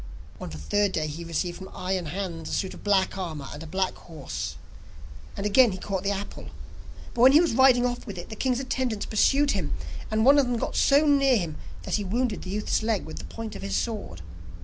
On 0.39 0.49
the 0.49 0.57
third 0.57 0.93
day, 0.93 1.05
he 1.05 1.23
received 1.23 1.59
from 1.59 1.69
Iron 1.75 2.07
Hans 2.07 2.49
a 2.49 2.53
suit 2.53 2.73
of 2.73 2.83
black 2.83 3.15
armour 3.19 3.47
and 3.53 3.61
a 3.61 3.67
black 3.67 3.93
horse, 3.93 4.55
and 5.37 5.45
again 5.45 5.73
he 5.73 5.77
caught 5.77 6.01
the 6.01 6.09
apple. 6.09 6.47
But 7.13 7.21
when 7.21 7.33
he 7.33 7.39
was 7.39 7.53
riding 7.53 7.85
off 7.85 8.07
with 8.07 8.17
it, 8.17 8.29
the 8.29 8.35
king's 8.35 8.59
attendants 8.59 9.05
pursued 9.05 9.51
him, 9.51 9.75
and 10.09 10.25
one 10.25 10.39
of 10.39 10.47
them 10.47 10.57
got 10.57 10.75
so 10.75 11.05
near 11.05 11.37
him 11.37 11.57
that 11.83 11.97
he 11.97 12.03
wounded 12.03 12.41
the 12.41 12.49
youth's 12.49 12.81
leg 12.81 13.05
with 13.05 13.19
the 13.19 13.25
point 13.25 13.55
of 13.55 13.61
his 13.61 13.75
sword. 13.75 14.23